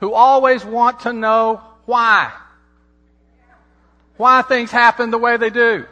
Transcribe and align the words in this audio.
who 0.00 0.12
always 0.14 0.64
want 0.64 1.00
to 1.00 1.12
know 1.12 1.60
why? 1.84 2.32
Why 4.16 4.42
things 4.42 4.70
happen 4.70 5.10
the 5.10 5.18
way 5.18 5.36
they 5.36 5.50
do? 5.50 5.86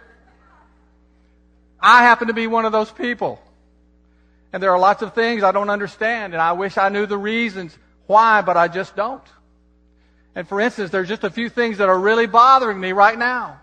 I 1.80 2.02
happen 2.02 2.28
to 2.28 2.34
be 2.34 2.46
one 2.46 2.64
of 2.64 2.72
those 2.72 2.90
people. 2.90 3.40
And 4.52 4.62
there 4.62 4.72
are 4.72 4.78
lots 4.78 5.02
of 5.02 5.14
things 5.14 5.42
I 5.42 5.52
don't 5.52 5.70
understand, 5.70 6.32
and 6.32 6.42
I 6.42 6.52
wish 6.52 6.78
I 6.78 6.88
knew 6.88 7.06
the 7.06 7.18
reasons 7.18 7.76
why, 8.06 8.40
but 8.40 8.56
I 8.56 8.68
just 8.68 8.96
don't. 8.96 9.22
And 10.34 10.48
for 10.48 10.60
instance, 10.60 10.90
there's 10.90 11.08
just 11.08 11.24
a 11.24 11.30
few 11.30 11.48
things 11.48 11.78
that 11.78 11.88
are 11.88 11.98
really 11.98 12.26
bothering 12.26 12.80
me 12.80 12.92
right 12.92 13.18
now. 13.18 13.60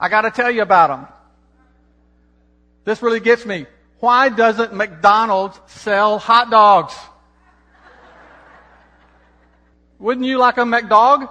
I 0.00 0.08
got 0.08 0.22
to 0.22 0.30
tell 0.30 0.50
you 0.50 0.62
about 0.62 0.88
them. 0.88 1.06
This 2.84 3.02
really 3.02 3.20
gets 3.20 3.46
me. 3.46 3.66
Why 4.00 4.28
doesn't 4.28 4.74
McDonald's 4.74 5.58
sell 5.66 6.18
hot 6.18 6.50
dogs? 6.50 6.94
Wouldn't 9.98 10.26
you 10.26 10.38
like 10.38 10.58
a 10.58 10.62
McDog? 10.62 11.28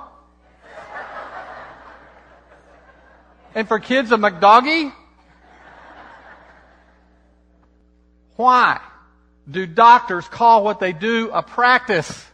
And 3.54 3.68
for 3.68 3.80
kids, 3.80 4.12
a 4.12 4.18
McDoggy? 4.18 4.92
Why 8.36 8.82
do 9.50 9.66
doctors 9.66 10.28
call 10.28 10.64
what 10.64 10.80
they 10.80 10.92
do 10.92 11.32
a 11.32 11.42
practice? 11.42 12.26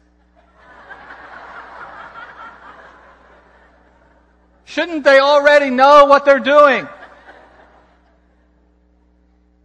Shouldn't 4.65 5.03
they 5.03 5.19
already 5.19 5.69
know 5.69 6.05
what 6.05 6.25
they're 6.25 6.39
doing? 6.39 6.87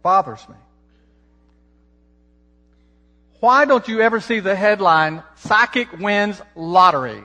bothers 0.07 0.47
me. 0.47 0.55
Why 3.39 3.65
don't 3.65 3.87
you 3.87 4.01
ever 4.01 4.19
see 4.19 4.39
the 4.39 4.55
headline, 4.55 5.23
Psychic 5.35 5.91
Wins 5.99 6.41
Lottery? 6.55 7.23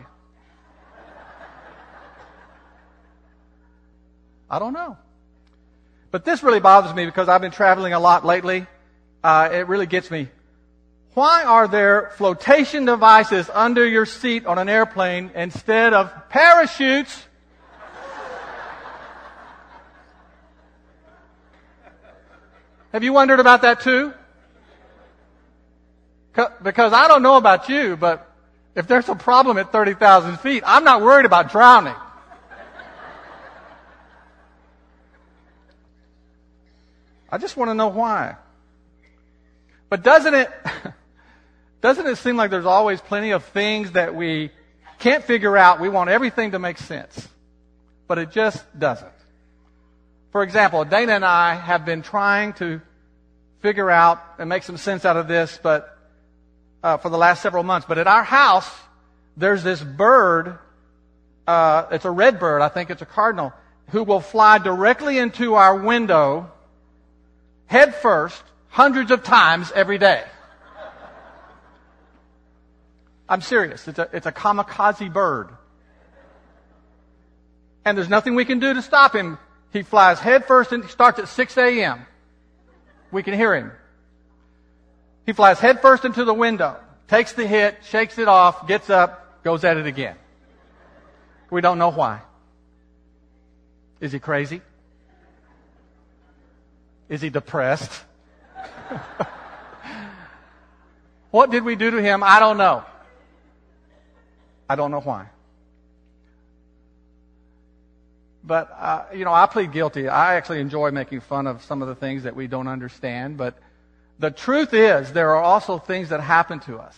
I 4.50 4.58
don't 4.58 4.74
know. 4.74 4.98
But 6.10 6.26
this 6.26 6.42
really 6.42 6.60
bothers 6.60 6.94
me 6.94 7.06
because 7.06 7.28
I've 7.28 7.40
been 7.40 7.52
traveling 7.52 7.94
a 7.94 8.00
lot 8.00 8.26
lately. 8.26 8.66
Uh, 9.24 9.48
it 9.50 9.66
really 9.68 9.86
gets 9.86 10.10
me. 10.10 10.28
Why 11.14 11.44
are 11.44 11.66
there 11.68 12.12
flotation 12.16 12.84
devices 12.84 13.48
under 13.52 13.86
your 13.86 14.04
seat 14.04 14.44
on 14.44 14.58
an 14.58 14.68
airplane 14.68 15.30
instead 15.34 15.94
of 15.94 16.12
parachutes 16.28 17.26
Have 22.92 23.02
you 23.02 23.14
wondered 23.14 23.40
about 23.40 23.62
that 23.62 23.80
too? 23.80 24.12
Because 26.34 26.92
I 26.92 27.08
don't 27.08 27.22
know 27.22 27.36
about 27.36 27.68
you, 27.68 27.96
but 27.96 28.30
if 28.74 28.86
there's 28.86 29.08
a 29.08 29.14
problem 29.14 29.58
at 29.58 29.70
30,000 29.70 30.38
feet, 30.40 30.62
I'm 30.66 30.84
not 30.84 31.02
worried 31.02 31.26
about 31.26 31.50
drowning. 31.50 31.94
I 37.30 37.38
just 37.38 37.56
want 37.56 37.70
to 37.70 37.74
know 37.74 37.88
why. 37.88 38.36
But 39.88 40.02
doesn't 40.02 40.34
it, 40.34 40.50
doesn't 41.80 42.06
it 42.06 42.16
seem 42.16 42.36
like 42.36 42.50
there's 42.50 42.66
always 42.66 43.00
plenty 43.00 43.30
of 43.30 43.44
things 43.44 43.92
that 43.92 44.14
we 44.14 44.50
can't 44.98 45.24
figure 45.24 45.56
out? 45.56 45.80
We 45.80 45.88
want 45.88 46.10
everything 46.10 46.52
to 46.52 46.58
make 46.58 46.78
sense. 46.78 47.28
But 48.06 48.18
it 48.18 48.30
just 48.30 48.64
doesn't. 48.78 49.12
For 50.30 50.42
example, 50.42 50.84
Dana 50.84 51.12
and 51.12 51.24
I 51.24 51.54
have 51.54 51.84
been 51.84 52.02
trying 52.02 52.54
to 52.54 52.80
figure 53.60 53.90
out 53.90 54.22
and 54.38 54.48
make 54.48 54.62
some 54.62 54.76
sense 54.76 55.04
out 55.04 55.16
of 55.16 55.28
this, 55.28 55.58
but 55.62 55.91
uh, 56.82 56.96
for 56.96 57.08
the 57.08 57.18
last 57.18 57.42
several 57.42 57.62
months. 57.62 57.86
But 57.88 57.98
at 57.98 58.06
our 58.06 58.24
house, 58.24 58.70
there's 59.36 59.62
this 59.62 59.82
bird. 59.82 60.58
Uh, 61.46 61.86
it's 61.90 62.04
a 62.04 62.10
red 62.10 62.38
bird. 62.38 62.62
I 62.62 62.68
think 62.68 62.90
it's 62.90 63.02
a 63.02 63.06
cardinal 63.06 63.52
who 63.90 64.04
will 64.04 64.20
fly 64.20 64.58
directly 64.58 65.18
into 65.18 65.54
our 65.54 65.76
window, 65.76 66.50
head 67.66 67.94
first, 67.94 68.42
hundreds 68.68 69.10
of 69.10 69.22
times 69.22 69.70
every 69.74 69.98
day. 69.98 70.24
I'm 73.28 73.40
serious. 73.40 73.86
It's 73.88 73.98
a, 73.98 74.08
it's 74.12 74.26
a 74.26 74.32
kamikaze 74.32 75.12
bird. 75.12 75.48
And 77.84 77.96
there's 77.96 78.08
nothing 78.08 78.34
we 78.34 78.44
can 78.44 78.58
do 78.58 78.74
to 78.74 78.82
stop 78.82 79.14
him. 79.14 79.38
He 79.72 79.82
flies 79.82 80.20
head 80.20 80.46
first 80.46 80.72
and 80.72 80.88
starts 80.88 81.18
at 81.18 81.28
6 81.28 81.56
a.m. 81.56 82.06
We 83.10 83.22
can 83.22 83.34
hear 83.34 83.54
him. 83.54 83.72
He 85.26 85.32
flies 85.32 85.58
headfirst 85.60 86.04
into 86.04 86.24
the 86.24 86.34
window, 86.34 86.76
takes 87.08 87.32
the 87.32 87.46
hit, 87.46 87.78
shakes 87.84 88.18
it 88.18 88.28
off, 88.28 88.66
gets 88.66 88.90
up, 88.90 89.42
goes 89.44 89.64
at 89.64 89.76
it 89.76 89.86
again. 89.86 90.16
We 91.50 91.60
don't 91.60 91.78
know 91.78 91.90
why. 91.90 92.22
Is 94.00 94.10
he 94.12 94.18
crazy? 94.18 94.62
Is 97.08 97.20
he 97.20 97.30
depressed? 97.30 97.92
what 101.30 101.50
did 101.50 101.62
we 101.62 101.76
do 101.76 101.90
to 101.90 102.02
him? 102.02 102.22
I 102.24 102.40
don't 102.40 102.56
know. 102.56 102.84
I 104.68 104.76
don't 104.76 104.90
know 104.90 105.00
why. 105.00 105.28
But, 108.44 108.74
uh, 108.76 109.04
you 109.14 109.24
know, 109.24 109.32
I 109.32 109.46
plead 109.46 109.72
guilty. 109.72 110.08
I 110.08 110.34
actually 110.34 110.60
enjoy 110.60 110.90
making 110.90 111.20
fun 111.20 111.46
of 111.46 111.62
some 111.62 111.80
of 111.80 111.88
the 111.88 111.94
things 111.94 112.24
that 112.24 112.34
we 112.34 112.48
don't 112.48 112.66
understand. 112.66 113.36
But 113.36 113.56
the 114.18 114.30
truth 114.30 114.74
is, 114.74 115.12
there 115.12 115.30
are 115.36 115.42
also 115.42 115.78
things 115.78 116.10
that 116.10 116.20
happen 116.20 116.60
to 116.60 116.78
us 116.78 116.96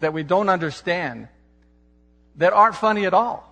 that 0.00 0.12
we 0.12 0.22
don't 0.22 0.48
understand 0.48 1.28
that 2.36 2.52
aren't 2.52 2.74
funny 2.74 3.04
at 3.06 3.14
all. 3.14 3.46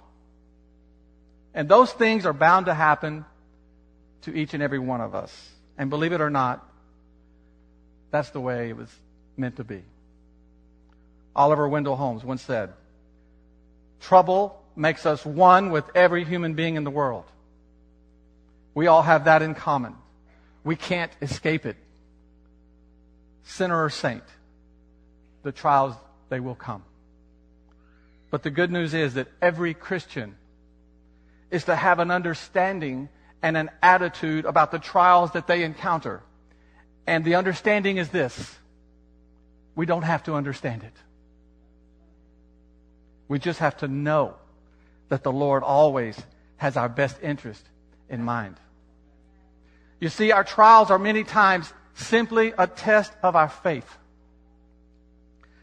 And 1.55 1.69
those 1.69 1.93
things 1.93 2.25
are 2.27 2.33
bound 2.33 2.67
to 2.67 2.75
happen 2.75 3.25
to 4.23 4.35
each 4.35 4.55
and 4.55 4.63
every 4.63 4.79
one 4.79 5.01
of 5.01 5.15
us. 5.15 5.51
And 5.77 5.91
believe 5.91 6.13
it 6.13 6.21
or 6.21 6.31
not, 6.31 6.67
that's 8.11 8.31
the 8.31 8.41
way 8.41 8.71
it 8.71 8.77
was 8.77 8.91
meant 9.37 9.57
to 9.57 9.65
be. 9.65 9.83
Oliver 11.37 11.69
Wendell 11.69 11.97
Holmes 11.97 12.25
once 12.25 12.43
said, 12.43 12.73
Trouble 14.01 14.63
makes 14.77 15.07
us 15.07 15.25
one 15.25 15.71
with 15.71 15.85
every 15.95 16.25
human 16.25 16.55
being 16.55 16.77
in 16.77 16.85
the 16.85 16.91
world. 16.91 17.25
We 18.75 18.87
all 18.87 19.03
have 19.03 19.25
that 19.25 19.43
in 19.43 19.55
common. 19.55 19.95
We 20.65 20.77
can't 20.77 21.13
escape 21.21 21.67
it. 21.67 21.77
Sinner 23.49 23.83
or 23.83 23.89
saint, 23.89 24.23
the 25.43 25.53
trials, 25.53 25.95
they 26.29 26.39
will 26.39 26.55
come. 26.55 26.85
But 28.31 28.43
the 28.43 28.51
good 28.51 28.71
news 28.71 28.93
is 28.93 29.15
that 29.15 29.29
every 29.41 29.73
Christian 29.73 30.37
is 31.51 31.65
to 31.65 31.75
have 31.75 31.99
an 31.99 32.11
understanding 32.11 33.09
and 33.43 33.57
an 33.57 33.71
attitude 33.83 34.45
about 34.45 34.71
the 34.71 34.79
trials 34.79 35.31
that 35.33 35.47
they 35.47 35.63
encounter. 35.63 36.23
And 37.07 37.25
the 37.25 37.37
understanding 37.37 37.97
is 37.97 38.11
this 38.11 38.55
we 39.75 39.87
don't 39.87 40.03
have 40.03 40.25
to 40.25 40.35
understand 40.35 40.83
it. 40.83 40.93
We 43.29 43.39
just 43.39 43.61
have 43.61 43.79
to 43.79 43.89
know 43.89 44.35
that 45.09 45.23
the 45.23 45.33
Lord 45.33 45.63
always 45.63 46.21
has 46.59 46.77
our 46.77 46.91
best 46.91 47.17
interest 47.23 47.65
in 48.11 48.23
mind. 48.23 48.57
You 50.01 50.11
see, 50.11 50.33
our 50.33 50.45
trials 50.45 50.91
are 50.91 50.99
many 50.99 51.25
times 51.25 51.73
simply 51.99 52.53
a 52.57 52.67
test 52.67 53.13
of 53.23 53.37
our 53.37 53.49
faith. 53.49 53.99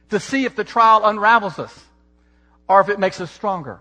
To 0.09 0.19
see 0.19 0.45
if 0.45 0.55
the 0.55 0.63
trial 0.63 1.05
unravels 1.05 1.57
us 1.59 1.83
or 2.67 2.81
if 2.81 2.89
it 2.89 2.99
makes 2.99 3.19
us 3.21 3.31
stronger. 3.31 3.79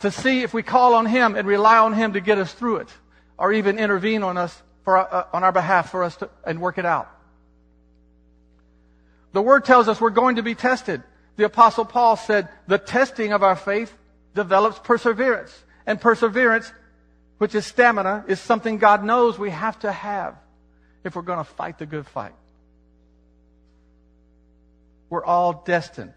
To 0.00 0.10
see 0.10 0.42
if 0.42 0.52
we 0.52 0.62
call 0.62 0.94
on 0.94 1.06
Him 1.06 1.34
and 1.34 1.48
rely 1.48 1.78
on 1.78 1.94
Him 1.94 2.12
to 2.12 2.20
get 2.20 2.38
us 2.38 2.52
through 2.52 2.76
it 2.76 2.88
or 3.38 3.52
even 3.52 3.78
intervene 3.78 4.22
on 4.22 4.36
us 4.36 4.62
for, 4.84 4.98
uh, 4.98 5.26
on 5.32 5.42
our 5.42 5.52
behalf 5.52 5.90
for 5.90 6.04
us 6.04 6.16
to, 6.16 6.30
and 6.44 6.60
work 6.60 6.78
it 6.78 6.86
out. 6.86 7.10
The 9.32 9.42
Word 9.42 9.64
tells 9.64 9.88
us 9.88 10.00
we're 10.00 10.10
going 10.10 10.36
to 10.36 10.42
be 10.42 10.54
tested. 10.54 11.02
The 11.36 11.44
Apostle 11.44 11.84
Paul 11.84 12.16
said, 12.16 12.48
the 12.66 12.78
testing 12.78 13.32
of 13.32 13.42
our 13.42 13.56
faith 13.56 13.92
develops 14.34 14.78
perseverance. 14.78 15.54
And 15.86 16.00
perseverance, 16.00 16.72
which 17.38 17.54
is 17.54 17.66
stamina, 17.66 18.24
is 18.28 18.40
something 18.40 18.78
God 18.78 19.04
knows 19.04 19.38
we 19.38 19.50
have 19.50 19.78
to 19.80 19.92
have 19.92 20.36
if 21.04 21.14
we're 21.14 21.22
going 21.22 21.38
to 21.38 21.44
fight 21.44 21.78
the 21.78 21.86
good 21.86 22.06
fight. 22.06 22.34
We're 25.08 25.24
all 25.24 25.62
destined 25.64 26.12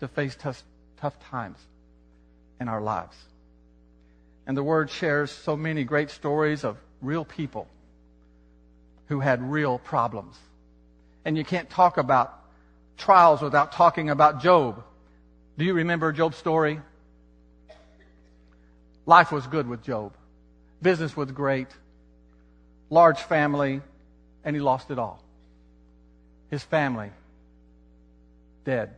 to 0.00 0.08
face 0.08 0.36
tough, 0.38 0.62
tough 0.98 1.18
times 1.30 1.58
in 2.60 2.68
our 2.68 2.80
lives. 2.80 3.16
And 4.46 4.56
the 4.56 4.62
Word 4.62 4.90
shares 4.90 5.30
so 5.30 5.56
many 5.56 5.84
great 5.84 6.10
stories 6.10 6.64
of 6.64 6.76
real 7.00 7.24
people 7.24 7.66
who 9.06 9.20
had 9.20 9.42
real 9.42 9.78
problems. 9.78 10.36
And 11.24 11.36
you 11.36 11.44
can't 11.44 11.68
talk 11.70 11.96
about 11.96 12.38
trials 12.96 13.40
without 13.40 13.72
talking 13.72 14.10
about 14.10 14.42
Job. 14.42 14.84
Do 15.58 15.64
you 15.64 15.74
remember 15.74 16.12
Job's 16.12 16.36
story? 16.36 16.80
Life 19.06 19.32
was 19.32 19.46
good 19.46 19.68
with 19.68 19.82
Job. 19.82 20.12
Business 20.82 21.16
was 21.16 21.30
great. 21.30 21.68
Large 22.90 23.20
family, 23.20 23.82
and 24.44 24.54
he 24.54 24.62
lost 24.62 24.90
it 24.90 24.98
all. 24.98 25.22
His 26.50 26.62
family, 26.62 27.10
dead. 28.64 28.94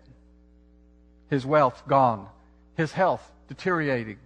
His 1.30 1.46
wealth, 1.46 1.82
gone. 1.88 2.26
His 2.76 2.92
health, 2.92 3.22
deteriorating. 3.48 4.18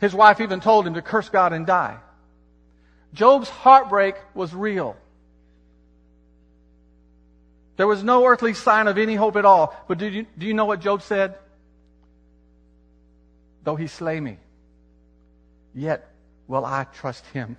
His 0.00 0.14
wife 0.14 0.40
even 0.40 0.60
told 0.60 0.86
him 0.86 0.94
to 0.94 1.02
curse 1.02 1.28
God 1.28 1.52
and 1.52 1.66
die. 1.66 1.98
Job's 3.14 3.48
heartbreak 3.48 4.16
was 4.34 4.54
real. 4.54 4.96
There 7.76 7.86
was 7.86 8.02
no 8.02 8.26
earthly 8.26 8.54
sign 8.54 8.88
of 8.88 8.98
any 8.98 9.14
hope 9.14 9.36
at 9.36 9.44
all. 9.44 9.74
But 9.88 9.98
do 9.98 10.06
you, 10.06 10.26
do 10.36 10.46
you 10.46 10.54
know 10.54 10.64
what 10.64 10.80
Job 10.80 11.02
said? 11.02 11.36
Though 13.64 13.76
he 13.76 13.86
slay 13.86 14.18
me, 14.18 14.38
yet 15.74 16.08
will 16.48 16.64
I 16.64 16.84
trust 16.84 17.24
him. 17.26 17.56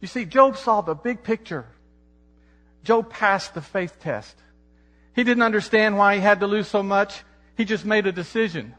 You 0.00 0.08
see, 0.08 0.24
Job 0.24 0.56
saw 0.56 0.80
the 0.80 0.94
big 0.94 1.22
picture. 1.22 1.66
Job 2.84 3.10
passed 3.10 3.54
the 3.54 3.62
faith 3.62 4.00
test. 4.00 4.36
He 5.14 5.24
didn't 5.24 5.42
understand 5.42 5.98
why 5.98 6.14
he 6.14 6.20
had 6.20 6.40
to 6.40 6.46
lose 6.46 6.68
so 6.68 6.82
much. 6.82 7.22
He 7.56 7.64
just 7.64 7.84
made 7.84 8.06
a 8.06 8.12
decision 8.12 8.74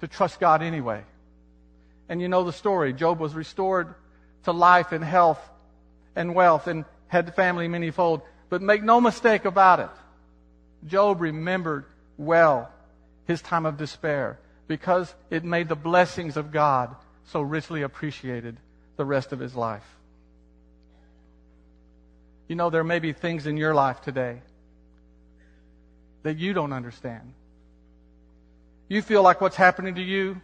to 0.00 0.08
trust 0.08 0.40
God 0.40 0.62
anyway. 0.62 1.04
And 2.08 2.22
you 2.22 2.28
know 2.28 2.44
the 2.44 2.52
story. 2.52 2.92
Job 2.94 3.20
was 3.20 3.34
restored 3.34 3.94
to 4.44 4.52
life 4.52 4.92
and 4.92 5.04
health 5.04 5.40
and 6.16 6.34
wealth 6.34 6.66
and 6.66 6.86
had 7.08 7.34
family 7.34 7.68
manyfold. 7.68 8.22
But 8.48 8.62
make 8.62 8.82
no 8.82 9.00
mistake 9.00 9.44
about 9.44 9.80
it. 9.80 9.90
Job 10.86 11.20
remembered 11.20 11.84
well 12.16 12.70
his 13.26 13.42
time 13.42 13.66
of 13.66 13.76
despair 13.76 14.38
because 14.68 15.14
it 15.28 15.44
made 15.44 15.68
the 15.68 15.76
blessings 15.76 16.36
of 16.36 16.50
God 16.50 16.94
so 17.24 17.42
richly 17.42 17.82
appreciated 17.82 18.56
the 18.96 19.04
rest 19.04 19.32
of 19.32 19.38
his 19.38 19.54
life. 19.54 19.97
You 22.48 22.56
know, 22.56 22.70
there 22.70 22.84
may 22.84 22.98
be 22.98 23.12
things 23.12 23.46
in 23.46 23.56
your 23.56 23.74
life 23.74 24.00
today 24.00 24.40
that 26.22 26.38
you 26.38 26.54
don't 26.54 26.72
understand. 26.72 27.34
You 28.88 29.02
feel 29.02 29.22
like 29.22 29.40
what's 29.40 29.56
happening 29.56 29.96
to 29.96 30.02
you 30.02 30.40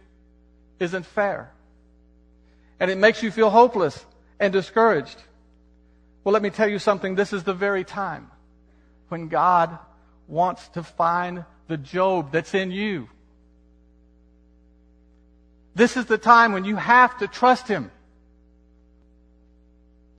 isn't 0.79 1.05
fair. 1.05 1.51
And 2.79 2.91
it 2.91 2.97
makes 2.97 3.23
you 3.23 3.31
feel 3.31 3.49
hopeless 3.49 4.05
and 4.39 4.53
discouraged. 4.53 5.17
Well, 6.23 6.33
let 6.33 6.43
me 6.43 6.51
tell 6.51 6.67
you 6.67 6.77
something. 6.77 7.15
This 7.15 7.33
is 7.33 7.43
the 7.43 7.53
very 7.53 7.83
time 7.83 8.29
when 9.09 9.27
God 9.27 9.77
wants 10.27 10.67
to 10.69 10.83
find 10.83 11.43
the 11.67 11.77
Job 11.77 12.31
that's 12.31 12.53
in 12.53 12.71
you. 12.71 13.09
This 15.73 15.97
is 15.97 16.05
the 16.05 16.17
time 16.17 16.53
when 16.53 16.65
you 16.65 16.75
have 16.75 17.17
to 17.19 17.27
trust 17.27 17.67
Him. 17.67 17.91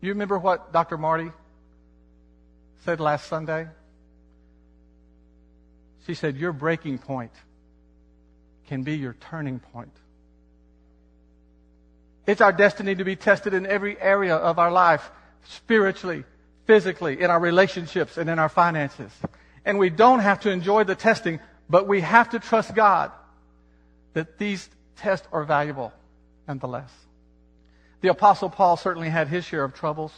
You 0.00 0.11
remember 0.11 0.38
what 0.38 0.73
Dr. 0.73 0.99
Marty 0.99 1.31
said 2.84 3.00
last 3.00 3.26
Sunday? 3.26 3.69
She 6.06 6.14
said, 6.14 6.37
Your 6.37 6.52
breaking 6.52 6.99
point 6.99 7.32
can 8.69 8.82
be 8.82 8.96
your 8.96 9.14
turning 9.14 9.58
point. 9.58 9.93
It's 12.26 12.40
our 12.40 12.52
destiny 12.52 12.94
to 12.94 13.05
be 13.05 13.17
tested 13.17 13.55
in 13.55 13.67
every 13.67 14.00
area 14.00 14.34
of 14.34 14.58
our 14.58 14.73
life, 14.73 15.11
spiritually, 15.44 16.25
physically, 16.67 17.20
in 17.20 17.31
our 17.31 17.38
relationships, 17.38 18.19
and 18.19 18.28
in 18.28 18.38
our 18.38 18.49
finances. 18.49 19.12
And 19.64 19.78
we 19.78 19.90
don't 19.90 20.20
have 20.20 20.40
to 20.40 20.50
enjoy 20.50 20.84
the 20.84 20.96
testing, 20.96 21.40
but 21.70 21.87
we 21.87 22.00
have 22.00 22.31
to 22.31 22.40
trust 22.40 22.75
God 22.75 23.12
that 24.14 24.38
these 24.38 24.69
tests 24.96 25.26
are 25.32 25.44
valuable 25.44 25.93
nonetheless. 26.49 26.90
The 28.00 28.08
Apostle 28.08 28.50
Paul 28.50 28.76
certainly 28.76 29.08
had 29.08 29.28
his 29.28 29.44
share 29.44 29.64
of 29.64 29.75
troubles 29.75 30.12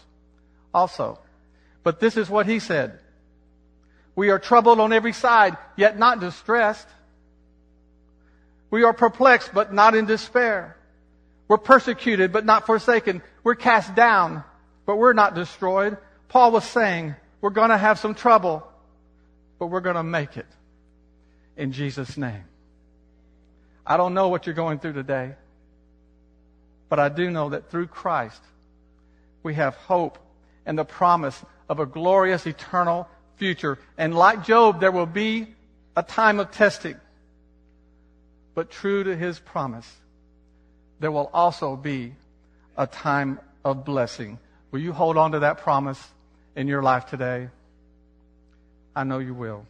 also. 0.73 1.19
But 1.89 2.01
this 2.01 2.19
is 2.19 2.29
what 2.29 2.45
he 2.45 2.59
said 2.59 2.99
We 4.15 4.29
are 4.29 4.39
troubled 4.39 4.79
on 4.79 4.93
every 4.93 5.15
side, 5.15 5.57
yet 5.75 5.99
not 5.99 6.21
distressed. 6.21 6.87
We 8.71 8.83
are 8.83 8.93
perplexed, 8.93 9.55
but 9.55 9.73
not 9.73 9.95
in 9.95 10.05
despair. 10.05 10.77
We're 11.49 11.57
persecuted, 11.57 12.31
but 12.31 12.45
not 12.45 12.67
forsaken. 12.67 13.23
We're 13.43 13.55
cast 13.55 13.95
down, 13.95 14.45
but 14.85 14.97
we're 14.97 15.15
not 15.15 15.35
destroyed. 15.35 15.97
Paul 16.29 16.53
was 16.53 16.65
saying, 16.65 17.17
we're 17.41 17.57
going 17.57 17.71
to 17.71 17.79
have 17.79 17.99
some 17.99 18.15
trouble, 18.15 18.71
but 19.59 19.69
we're 19.69 19.81
going 19.81 19.97
to 19.97 20.03
make 20.03 20.37
it 20.37 20.45
in 21.57 21.73
Jesus' 21.73 22.19
name. 22.19 22.45
I 23.87 23.97
don't 23.97 24.13
know 24.13 24.29
what 24.29 24.45
you're 24.45 24.55
going 24.55 24.79
through 24.79 24.93
today, 24.93 25.37
but 26.91 26.99
I 26.99 27.09
do 27.09 27.31
know 27.31 27.49
that 27.49 27.71
through 27.71 27.87
Christ, 27.87 28.43
we 29.43 29.55
have 29.55 29.75
hope 29.75 30.19
and 30.69 30.79
the 30.79 30.85
promise 30.85 31.43
of 31.71 31.81
a 31.81 31.87
glorious 31.87 32.47
eternal 32.47 33.09
future. 33.37 33.79
And 33.97 34.15
like 34.15 34.45
Job, 34.45 34.81
there 34.81 34.93
will 34.93 35.07
be 35.07 35.47
a 35.97 36.03
time 36.03 36.39
of 36.39 36.53
testing. 36.53 36.97
But 38.55 38.71
true 38.71 39.03
to 39.03 39.17
his 39.17 39.39
promise, 39.39 39.91
there 41.01 41.11
will 41.11 41.31
also 41.33 41.75
be 41.75 42.13
a 42.77 42.87
time 42.87 43.41
of 43.65 43.85
blessing. 43.85 44.39
Will 44.71 44.81
you 44.81 44.93
hold 44.93 45.17
on 45.17 45.33
to 45.33 45.39
that 45.41 45.59
promise 45.59 46.01
in 46.55 46.69
your 46.69 46.83
life 46.83 47.07
today? 47.07 47.49
I 48.95 49.05
know 49.05 49.21
you 49.21 49.33
will. 49.33 49.65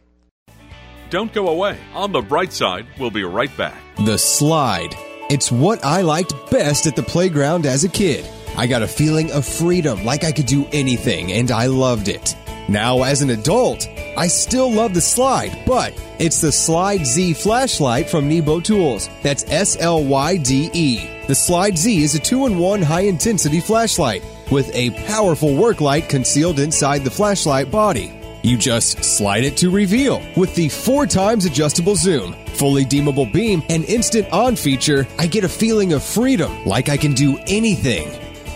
Don't 1.09 1.31
go 1.31 1.47
away. 1.47 1.79
On 1.93 2.11
the 2.11 2.21
bright 2.21 2.51
side, 2.51 2.85
we'll 2.99 3.09
be 3.09 3.23
right 3.23 3.55
back. 3.55 3.77
The 4.05 4.17
slide. 4.17 4.93
It's 5.29 5.49
what 5.49 5.85
I 5.85 6.01
liked 6.01 6.33
best 6.51 6.87
at 6.87 6.95
the 6.97 7.03
playground 7.03 7.65
as 7.65 7.85
a 7.85 7.89
kid. 7.89 8.27
I 8.57 8.67
got 8.67 8.81
a 8.81 8.87
feeling 8.87 9.31
of 9.31 9.45
freedom, 9.45 10.03
like 10.03 10.23
I 10.23 10.31
could 10.31 10.45
do 10.45 10.67
anything, 10.71 11.31
and 11.31 11.51
I 11.51 11.67
loved 11.67 12.07
it. 12.07 12.35
Now, 12.67 13.03
as 13.03 13.21
an 13.21 13.31
adult, 13.31 13.87
I 14.15 14.27
still 14.27 14.71
love 14.71 14.93
the 14.93 15.01
slide, 15.01 15.63
but 15.65 15.93
it's 16.19 16.39
the 16.41 16.51
Slide 16.51 17.05
Z 17.05 17.33
flashlight 17.33 18.09
from 18.09 18.27
Nebo 18.27 18.59
Tools. 18.59 19.09
That's 19.23 19.43
S 19.49 19.75
L 19.79 20.03
Y 20.03 20.37
D 20.37 20.69
E. 20.73 21.09
The 21.27 21.33
Slide 21.33 21.77
Z 21.77 22.03
is 22.03 22.13
a 22.13 22.19
two 22.19 22.45
in 22.45 22.59
one 22.59 22.81
high 22.81 23.01
intensity 23.01 23.59
flashlight 23.59 24.23
with 24.51 24.69
a 24.75 24.91
powerful 25.07 25.55
work 25.55 25.81
light 25.81 26.09
concealed 26.09 26.59
inside 26.59 27.03
the 27.03 27.11
flashlight 27.11 27.71
body. 27.71 28.13
You 28.43 28.57
just 28.57 29.03
slide 29.03 29.43
it 29.43 29.57
to 29.57 29.69
reveal. 29.69 30.21
With 30.37 30.53
the 30.55 30.69
four 30.69 31.05
times 31.05 31.45
adjustable 31.45 31.95
zoom, 31.95 32.33
fully 32.53 32.85
dimmable 32.85 33.31
beam, 33.31 33.63
and 33.69 33.83
instant 33.85 34.31
on 34.31 34.55
feature, 34.55 35.07
I 35.17 35.27
get 35.27 35.43
a 35.43 35.49
feeling 35.49 35.93
of 35.93 36.03
freedom, 36.03 36.65
like 36.65 36.87
I 36.87 36.97
can 36.97 37.13
do 37.13 37.37
anything. 37.47 38.09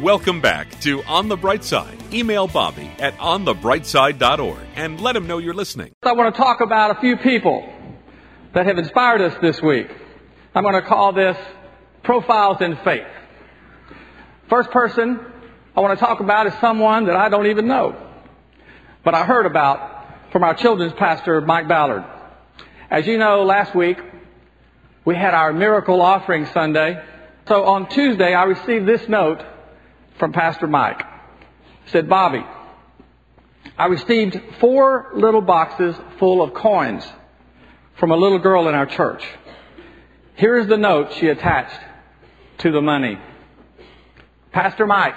Welcome 0.00 0.40
back 0.40 0.80
to 0.80 1.02
On 1.04 1.28
the 1.28 1.36
Bright 1.36 1.62
Side. 1.62 1.96
Email 2.12 2.48
Bobby 2.48 2.90
at 2.98 3.16
onthebrightside.org 3.18 4.58
and 4.74 5.00
let 5.00 5.14
him 5.14 5.26
know 5.26 5.38
you're 5.38 5.54
listening. 5.54 5.92
I 6.02 6.12
want 6.12 6.34
to 6.34 6.40
talk 6.40 6.60
about 6.60 6.96
a 6.96 7.00
few 7.00 7.16
people 7.16 7.68
that 8.54 8.66
have 8.66 8.78
inspired 8.78 9.20
us 9.20 9.36
this 9.42 9.60
week. 9.60 9.88
I'm 10.54 10.62
going 10.62 10.74
to 10.74 10.82
call 10.82 11.12
this 11.12 11.36
Profiles 12.02 12.60
in 12.60 12.76
Faith. 12.76 13.06
First 14.48 14.70
person 14.70 15.20
I 15.76 15.80
want 15.80 15.98
to 15.98 16.04
talk 16.04 16.20
about 16.20 16.46
is 16.46 16.54
someone 16.60 17.06
that 17.06 17.14
I 17.16 17.28
don't 17.28 17.46
even 17.46 17.66
know, 17.68 17.94
but 19.04 19.14
I 19.14 19.24
heard 19.24 19.46
about 19.46 20.30
from 20.32 20.42
our 20.42 20.54
children's 20.54 20.94
pastor, 20.94 21.40
Mike 21.42 21.68
Ballard. 21.68 22.04
As 22.90 23.06
you 23.06 23.18
know, 23.18 23.44
last 23.44 23.74
week 23.74 23.98
we 25.04 25.14
had 25.14 25.34
our 25.34 25.52
miracle 25.52 26.00
offering 26.00 26.46
Sunday. 26.46 27.04
So 27.46 27.64
on 27.64 27.88
Tuesday, 27.88 28.34
I 28.34 28.44
received 28.44 28.86
this 28.86 29.08
note 29.08 29.44
from 30.18 30.32
Pastor 30.32 30.66
Mike. 30.66 31.02
Said, 31.86 32.08
Bobby, 32.08 32.44
I 33.76 33.86
received 33.86 34.38
four 34.60 35.10
little 35.14 35.40
boxes 35.40 35.96
full 36.18 36.42
of 36.42 36.54
coins 36.54 37.04
from 37.98 38.10
a 38.10 38.16
little 38.16 38.38
girl 38.38 38.68
in 38.68 38.74
our 38.74 38.86
church. 38.86 39.24
Here 40.36 40.58
is 40.58 40.66
the 40.66 40.76
note 40.76 41.12
she 41.14 41.28
attached 41.28 41.78
to 42.58 42.72
the 42.72 42.80
money. 42.80 43.18
Pastor 44.52 44.86
Mike, 44.86 45.16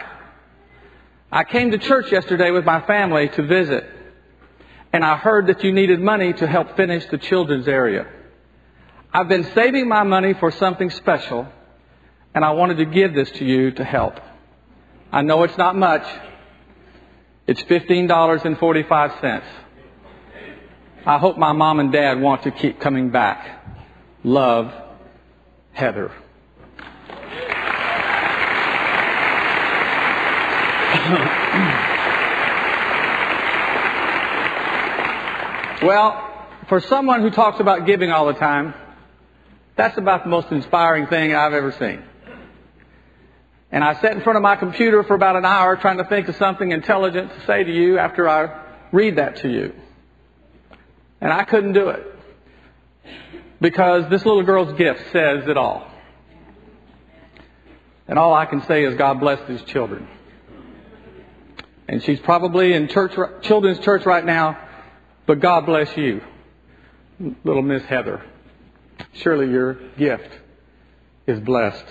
I 1.32 1.44
came 1.44 1.72
to 1.72 1.78
church 1.78 2.12
yesterday 2.12 2.52
with 2.52 2.66
my 2.66 2.82
family 2.82 3.30
to 3.30 3.44
visit, 3.44 3.86
and 4.94 5.04
I 5.04 5.18
heard 5.18 5.48
that 5.48 5.64
you 5.64 5.72
needed 5.72 6.00
money 6.00 6.34
to 6.34 6.48
help 6.48 6.78
finish 6.78 7.06
the 7.08 7.18
children's 7.18 7.68
area. 7.68 8.08
I've 9.14 9.28
been 9.28 9.52
saving 9.54 9.88
my 9.88 10.04
money 10.04 10.34
for 10.34 10.52
something 10.52 10.90
special, 10.90 11.48
and 12.34 12.46
I 12.46 12.52
wanted 12.52 12.78
to 12.78 12.86
give 12.86 13.14
this 13.14 13.32
to 13.32 13.46
you 13.46 13.72
to 13.72 13.84
help. 13.84 14.20
I 15.16 15.22
know 15.22 15.44
it's 15.44 15.58
not 15.58 15.78
much. 15.78 16.06
It's 17.48 17.64
$15.45. 17.64 19.44
I 21.06 21.18
hope 21.18 21.38
my 21.38 21.54
mom 21.54 21.80
and 21.80 21.90
dad 21.90 22.20
want 22.20 22.44
to 22.44 22.52
keep 22.52 22.82
coming 22.82 23.12
back. 23.12 23.64
Love, 24.26 24.74
Heather. 25.72 26.12
well, 35.82 36.30
for 36.68 36.82
someone 36.82 37.22
who 37.22 37.30
talks 37.30 37.62
about 37.62 37.86
giving 37.86 38.12
all 38.12 38.26
the 38.26 38.34
time, 38.34 38.74
that's 39.78 39.98
about 39.98 40.24
the 40.24 40.30
most 40.30 40.52
inspiring 40.52 41.08
thing 41.08 41.34
I've 41.34 41.54
ever 41.54 41.72
seen. 41.72 42.04
And 43.76 43.84
I 43.84 43.94
sat 43.96 44.14
in 44.14 44.22
front 44.22 44.38
of 44.38 44.42
my 44.42 44.56
computer 44.56 45.04
for 45.04 45.16
about 45.16 45.36
an 45.36 45.44
hour 45.44 45.76
trying 45.76 45.98
to 45.98 46.06
think 46.06 46.30
of 46.30 46.38
something 46.38 46.72
intelligent 46.72 47.30
to 47.34 47.46
say 47.46 47.62
to 47.62 47.70
you 47.70 47.98
after 47.98 48.30
I 48.30 48.64
read 48.94 49.18
that 49.18 49.36
to 49.42 49.50
you. 49.50 49.74
And 51.20 51.34
I 51.34 51.44
couldn't 51.44 51.74
do 51.74 51.90
it. 51.90 52.06
Because 53.60 54.10
this 54.10 54.26
little 54.26 54.44
girl's 54.44 54.78
gift 54.78 55.02
says 55.12 55.50
it 55.50 55.58
all. 55.58 55.92
And 58.08 58.18
all 58.18 58.34
I 58.34 58.46
can 58.46 58.64
say 58.64 58.86
is 58.86 58.96
God 58.96 59.20
bless 59.20 59.46
these 59.46 59.62
children. 59.64 60.08
And 61.90 62.02
she's 62.02 62.22
probably 62.22 62.72
in 62.72 62.88
church, 62.88 63.12
children's 63.42 63.80
church 63.80 64.06
right 64.06 64.26
now, 64.26 64.58
but 65.26 65.42
God 65.42 65.66
bless 65.66 65.98
you, 65.98 66.22
little 67.44 67.62
Miss 67.62 67.84
Heather. 67.84 68.24
Surely 69.16 69.52
your 69.52 69.74
gift 69.98 70.30
is 71.28 71.42
blessed. 71.42 71.84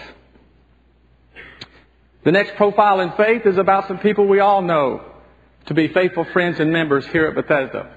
The 2.24 2.32
next 2.32 2.56
profile 2.56 3.00
in 3.00 3.12
faith 3.12 3.44
is 3.44 3.58
about 3.58 3.86
some 3.86 3.98
people 3.98 4.26
we 4.26 4.40
all 4.40 4.62
know 4.62 5.04
to 5.66 5.74
be 5.74 5.88
faithful 5.88 6.24
friends 6.24 6.58
and 6.58 6.72
members 6.72 7.06
here 7.08 7.26
at 7.26 7.34
Bethesda. 7.34 7.90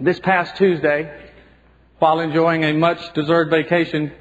This 0.00 0.20
past 0.20 0.56
Tuesday, 0.56 1.30
while 1.98 2.20
enjoying 2.20 2.62
a 2.64 2.74
much 2.74 3.12
deserved 3.14 3.50
vacation, 3.50 4.12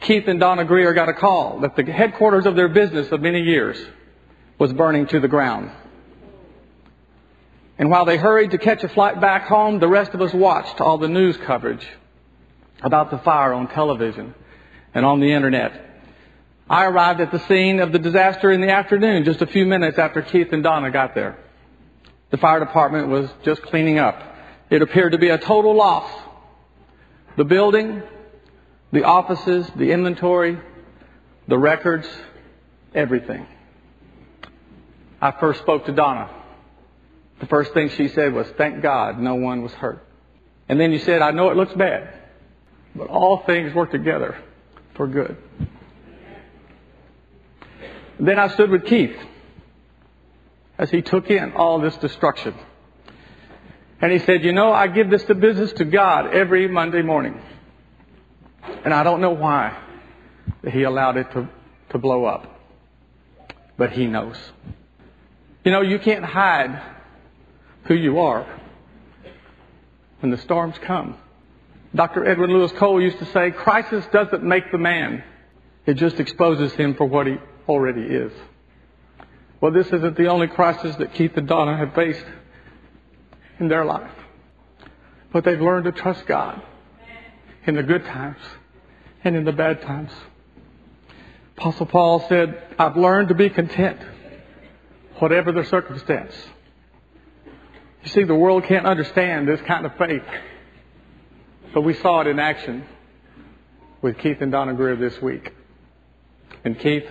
Keith 0.00 0.28
and 0.28 0.38
Donna 0.38 0.64
Greer 0.64 0.94
got 0.94 1.08
a 1.08 1.14
call 1.14 1.60
that 1.60 1.74
the 1.74 1.82
headquarters 1.84 2.46
of 2.46 2.54
their 2.54 2.68
business 2.68 3.10
of 3.10 3.20
many 3.20 3.40
years 3.40 3.84
was 4.56 4.72
burning 4.72 5.06
to 5.08 5.18
the 5.18 5.28
ground. 5.28 5.72
And 7.78 7.90
while 7.90 8.04
they 8.04 8.16
hurried 8.16 8.52
to 8.52 8.58
catch 8.58 8.84
a 8.84 8.88
flight 8.88 9.20
back 9.20 9.48
home, 9.48 9.80
the 9.80 9.88
rest 9.88 10.14
of 10.14 10.22
us 10.22 10.32
watched 10.32 10.80
all 10.80 10.96
the 10.96 11.08
news 11.08 11.36
coverage 11.38 11.86
about 12.82 13.10
the 13.10 13.18
fire 13.18 13.52
on 13.52 13.66
television 13.66 14.32
and 14.94 15.04
on 15.04 15.18
the 15.18 15.32
internet. 15.32 15.95
I 16.68 16.84
arrived 16.86 17.20
at 17.20 17.30
the 17.30 17.38
scene 17.46 17.78
of 17.78 17.92
the 17.92 17.98
disaster 17.98 18.50
in 18.50 18.60
the 18.60 18.70
afternoon, 18.70 19.24
just 19.24 19.40
a 19.40 19.46
few 19.46 19.66
minutes 19.66 19.98
after 19.98 20.20
Keith 20.20 20.52
and 20.52 20.64
Donna 20.64 20.90
got 20.90 21.14
there. 21.14 21.38
The 22.30 22.38
fire 22.38 22.58
department 22.58 23.08
was 23.08 23.30
just 23.44 23.62
cleaning 23.62 23.98
up. 24.00 24.20
It 24.68 24.82
appeared 24.82 25.12
to 25.12 25.18
be 25.18 25.28
a 25.28 25.38
total 25.38 25.76
loss. 25.76 26.10
The 27.36 27.44
building, 27.44 28.02
the 28.90 29.04
offices, 29.04 29.70
the 29.76 29.92
inventory, 29.92 30.58
the 31.46 31.56
records, 31.56 32.08
everything. 32.94 33.46
I 35.20 35.30
first 35.30 35.60
spoke 35.60 35.86
to 35.86 35.92
Donna. 35.92 36.30
The 37.38 37.46
first 37.46 37.74
thing 37.74 37.90
she 37.90 38.08
said 38.08 38.32
was, 38.32 38.48
thank 38.58 38.82
God 38.82 39.20
no 39.20 39.36
one 39.36 39.62
was 39.62 39.72
hurt. 39.72 40.04
And 40.68 40.80
then 40.80 40.90
you 40.90 40.98
said, 40.98 41.22
I 41.22 41.30
know 41.30 41.50
it 41.50 41.56
looks 41.56 41.74
bad, 41.74 42.12
but 42.96 43.06
all 43.06 43.44
things 43.44 43.72
work 43.72 43.92
together 43.92 44.36
for 44.94 45.06
good. 45.06 45.36
Then 48.18 48.38
I 48.38 48.48
stood 48.48 48.70
with 48.70 48.86
Keith 48.86 49.16
as 50.78 50.90
he 50.90 51.02
took 51.02 51.30
in 51.30 51.52
all 51.52 51.80
this 51.80 51.96
destruction. 51.98 52.54
And 54.00 54.12
he 54.12 54.18
said, 54.20 54.44
You 54.44 54.52
know, 54.52 54.72
I 54.72 54.88
give 54.88 55.10
this 55.10 55.24
to 55.24 55.34
business 55.34 55.72
to 55.74 55.84
God 55.84 56.34
every 56.34 56.68
Monday 56.68 57.02
morning. 57.02 57.40
And 58.84 58.92
I 58.92 59.02
don't 59.02 59.20
know 59.20 59.30
why 59.30 59.78
he 60.70 60.82
allowed 60.82 61.16
it 61.16 61.30
to, 61.32 61.48
to 61.90 61.98
blow 61.98 62.24
up. 62.24 62.52
But 63.78 63.92
he 63.92 64.06
knows. 64.06 64.36
You 65.64 65.72
know, 65.72 65.82
you 65.82 65.98
can't 65.98 66.24
hide 66.24 66.80
who 67.84 67.94
you 67.94 68.18
are 68.20 68.46
when 70.20 70.30
the 70.30 70.38
storms 70.38 70.76
come. 70.82 71.16
Dr. 71.94 72.26
Edwin 72.26 72.50
Louis 72.50 72.72
Cole 72.72 73.00
used 73.00 73.18
to 73.18 73.26
say, 73.32 73.50
crisis 73.50 74.04
doesn't 74.12 74.42
make 74.42 74.70
the 74.70 74.78
man. 74.78 75.22
It 75.86 75.94
just 75.94 76.20
exposes 76.20 76.72
him 76.74 76.94
for 76.94 77.06
what 77.06 77.26
he 77.26 77.36
already 77.68 78.02
is. 78.02 78.32
Well, 79.60 79.72
this 79.72 79.86
isn't 79.86 80.16
the 80.16 80.26
only 80.26 80.48
crisis 80.48 80.96
that 80.96 81.14
Keith 81.14 81.36
and 81.36 81.48
Donna 81.48 81.76
have 81.76 81.94
faced 81.94 82.24
in 83.58 83.68
their 83.68 83.84
life. 83.84 84.10
But 85.32 85.44
they've 85.44 85.60
learned 85.60 85.84
to 85.84 85.92
trust 85.92 86.26
God 86.26 86.62
in 87.66 87.74
the 87.74 87.82
good 87.82 88.04
times 88.04 88.40
and 89.24 89.34
in 89.34 89.44
the 89.44 89.52
bad 89.52 89.82
times. 89.82 90.12
Apostle 91.56 91.86
Paul 91.86 92.26
said, 92.28 92.62
I've 92.78 92.96
learned 92.96 93.28
to 93.28 93.34
be 93.34 93.48
content, 93.48 93.98
whatever 95.18 95.52
the 95.52 95.64
circumstance. 95.64 96.34
You 98.04 98.10
see, 98.10 98.24
the 98.24 98.34
world 98.34 98.64
can't 98.64 98.86
understand 98.86 99.48
this 99.48 99.60
kind 99.62 99.86
of 99.86 99.96
faith. 99.96 100.22
But 101.74 101.80
we 101.80 101.94
saw 101.94 102.20
it 102.20 102.26
in 102.26 102.38
action 102.38 102.84
with 104.00 104.18
Keith 104.18 104.40
and 104.40 104.52
Donna 104.52 104.74
Greer 104.74 104.96
this 104.96 105.20
week. 105.20 105.52
And 106.64 106.78
Keith 106.78 107.06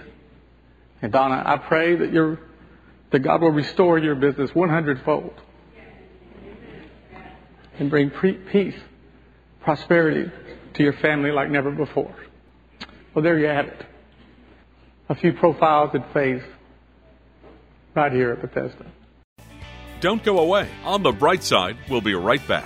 and 1.06 1.14
Donna, 1.14 1.44
I 1.46 1.58
pray 1.58 1.96
that, 1.98 2.12
you 2.12 2.40
that 3.12 3.20
God 3.20 3.44
will 3.44 3.52
restore 3.52 4.00
your 4.00 4.16
business 4.16 4.56
100 4.56 5.04
fold 5.06 5.40
and 7.78 7.92
bring 7.92 8.10
peace, 8.10 8.74
prosperity 9.62 10.32
to 10.74 10.84
your 10.84 10.94
family 10.94 11.30
like 11.30 11.52
never 11.52 11.70
before. 11.70 12.16
Well, 13.14 13.22
there 13.22 13.38
you 13.38 13.46
have 13.46 13.68
it. 13.68 13.86
A 15.08 15.14
few 15.14 15.34
profiles 15.34 15.94
in 15.94 16.04
faith 16.12 16.42
right 17.94 18.12
here 18.12 18.32
at 18.32 18.42
Bethesda. 18.42 18.88
Don't 20.00 20.24
go 20.24 20.40
away. 20.40 20.68
On 20.86 21.04
the 21.04 21.12
bright 21.12 21.44
side, 21.44 21.78
we'll 21.88 22.02
be 22.02 22.16
right 22.16 22.46
back. 22.48 22.66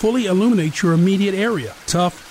fully 0.01 0.25
illuminate 0.25 0.81
your 0.81 0.93
immediate 0.93 1.35
area. 1.35 1.75
Tough, 1.85 2.30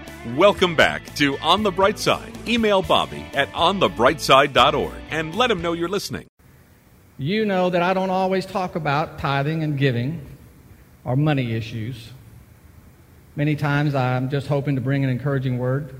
Welcome 0.23 0.75
back 0.75 1.15
to 1.15 1.35
On 1.39 1.63
the 1.63 1.71
Bright 1.71 1.97
Side. 1.97 2.31
Email 2.47 2.83
Bobby 2.83 3.25
at 3.33 3.51
onthebrightside.org 3.53 4.93
and 5.09 5.33
let 5.33 5.49
him 5.49 5.63
know 5.63 5.73
you're 5.73 5.89
listening. 5.89 6.27
You 7.17 7.43
know 7.43 7.71
that 7.71 7.81
I 7.81 7.95
don't 7.95 8.11
always 8.11 8.45
talk 8.45 8.75
about 8.75 9.17
tithing 9.17 9.63
and 9.63 9.79
giving 9.79 10.23
or 11.03 11.15
money 11.15 11.55
issues. 11.55 12.09
Many 13.35 13.55
times 13.55 13.95
I'm 13.95 14.29
just 14.29 14.45
hoping 14.45 14.75
to 14.75 14.81
bring 14.81 15.03
an 15.03 15.09
encouraging 15.09 15.57
word 15.57 15.99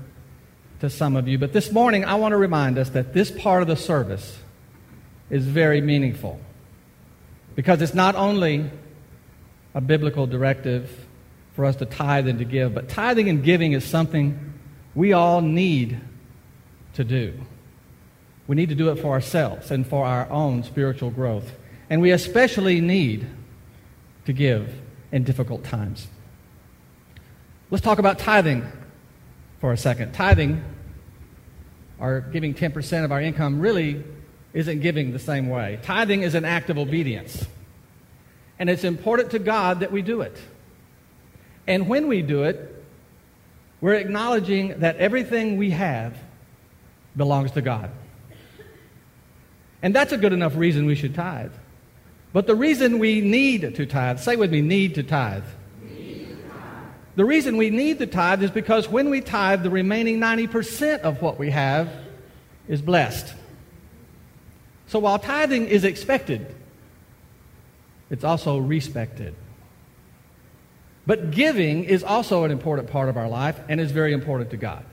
to 0.78 0.88
some 0.88 1.16
of 1.16 1.26
you. 1.26 1.36
But 1.36 1.52
this 1.52 1.72
morning 1.72 2.04
I 2.04 2.14
want 2.14 2.30
to 2.30 2.36
remind 2.36 2.78
us 2.78 2.90
that 2.90 3.12
this 3.12 3.32
part 3.32 3.62
of 3.62 3.66
the 3.66 3.76
service 3.76 4.38
is 5.30 5.44
very 5.44 5.80
meaningful 5.80 6.38
because 7.56 7.82
it's 7.82 7.92
not 7.92 8.14
only 8.14 8.70
a 9.74 9.80
biblical 9.80 10.28
directive 10.28 11.08
for 11.54 11.64
us 11.64 11.76
to 11.76 11.84
tithe 11.84 12.28
and 12.28 12.38
to 12.38 12.44
give. 12.44 12.74
But 12.74 12.88
tithing 12.88 13.28
and 13.28 13.42
giving 13.42 13.72
is 13.72 13.84
something 13.84 14.54
we 14.94 15.12
all 15.12 15.40
need 15.40 16.00
to 16.94 17.04
do. 17.04 17.34
We 18.46 18.56
need 18.56 18.70
to 18.70 18.74
do 18.74 18.90
it 18.90 18.96
for 18.96 19.12
ourselves 19.12 19.70
and 19.70 19.86
for 19.86 20.04
our 20.04 20.28
own 20.30 20.62
spiritual 20.64 21.10
growth. 21.10 21.52
And 21.88 22.00
we 22.00 22.10
especially 22.10 22.80
need 22.80 23.26
to 24.26 24.32
give 24.32 24.72
in 25.10 25.24
difficult 25.24 25.64
times. 25.64 26.08
Let's 27.70 27.84
talk 27.84 27.98
about 27.98 28.18
tithing 28.18 28.66
for 29.60 29.72
a 29.72 29.76
second. 29.76 30.12
Tithing, 30.12 30.62
or 31.98 32.20
giving 32.32 32.54
10% 32.54 33.04
of 33.04 33.12
our 33.12 33.20
income, 33.20 33.60
really 33.60 34.02
isn't 34.52 34.80
giving 34.80 35.12
the 35.12 35.18
same 35.18 35.48
way. 35.48 35.78
Tithing 35.82 36.22
is 36.22 36.34
an 36.34 36.44
act 36.44 36.68
of 36.68 36.78
obedience. 36.78 37.46
And 38.58 38.68
it's 38.68 38.84
important 38.84 39.30
to 39.30 39.38
God 39.38 39.80
that 39.80 39.92
we 39.92 40.02
do 40.02 40.20
it. 40.20 40.36
And 41.66 41.88
when 41.88 42.08
we 42.08 42.22
do 42.22 42.44
it, 42.44 42.84
we're 43.80 43.94
acknowledging 43.94 44.80
that 44.80 44.96
everything 44.96 45.56
we 45.56 45.70
have 45.70 46.16
belongs 47.16 47.50
to 47.52 47.62
God. 47.62 47.90
And 49.82 49.94
that's 49.94 50.12
a 50.12 50.16
good 50.16 50.32
enough 50.32 50.56
reason 50.56 50.86
we 50.86 50.94
should 50.94 51.14
tithe. 51.14 51.52
But 52.32 52.46
the 52.46 52.54
reason 52.54 52.98
we 52.98 53.20
need 53.20 53.74
to 53.74 53.86
tithe, 53.86 54.20
say 54.20 54.36
with 54.36 54.50
me, 54.50 54.60
need 54.60 54.94
to 54.94 55.02
tithe. 55.02 55.44
The 57.14 57.24
reason 57.26 57.58
we 57.58 57.68
need 57.68 57.98
to 57.98 58.06
tithe 58.06 58.42
is 58.42 58.50
because 58.50 58.88
when 58.88 59.10
we 59.10 59.20
tithe, 59.20 59.62
the 59.62 59.70
remaining 59.70 60.18
90% 60.18 61.00
of 61.00 61.20
what 61.20 61.38
we 61.38 61.50
have 61.50 61.92
is 62.68 62.80
blessed. 62.80 63.34
So 64.86 64.98
while 64.98 65.18
tithing 65.18 65.66
is 65.66 65.84
expected, 65.84 66.54
it's 68.08 68.24
also 68.24 68.58
respected. 68.58 69.34
But 71.06 71.32
giving 71.32 71.84
is 71.84 72.04
also 72.04 72.44
an 72.44 72.50
important 72.50 72.90
part 72.90 73.08
of 73.08 73.16
our 73.16 73.28
life 73.28 73.58
and 73.68 73.80
is 73.80 73.90
very 73.90 74.12
important 74.12 74.50
to 74.50 74.56
God. 74.56 74.84